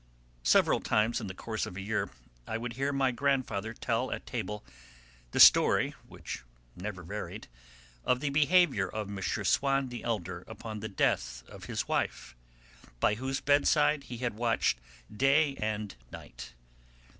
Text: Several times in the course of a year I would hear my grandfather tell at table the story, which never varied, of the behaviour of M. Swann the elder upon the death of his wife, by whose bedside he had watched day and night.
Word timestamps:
Several 0.41 0.79
times 0.79 1.21
in 1.21 1.27
the 1.27 1.35
course 1.35 1.67
of 1.67 1.77
a 1.77 1.81
year 1.81 2.09
I 2.47 2.57
would 2.57 2.73
hear 2.73 2.91
my 2.91 3.11
grandfather 3.11 3.71
tell 3.71 4.11
at 4.11 4.25
table 4.25 4.63
the 5.29 5.39
story, 5.39 5.93
which 6.07 6.41
never 6.75 7.03
varied, 7.03 7.47
of 8.03 8.19
the 8.19 8.31
behaviour 8.31 8.89
of 8.89 9.09
M. 9.09 9.21
Swann 9.21 9.89
the 9.89 10.03
elder 10.03 10.43
upon 10.47 10.79
the 10.79 10.89
death 10.89 11.43
of 11.47 11.65
his 11.65 11.87
wife, 11.87 12.35
by 12.99 13.13
whose 13.13 13.41
bedside 13.41 14.05
he 14.05 14.17
had 14.17 14.33
watched 14.33 14.79
day 15.15 15.55
and 15.57 15.93
night. 16.11 16.53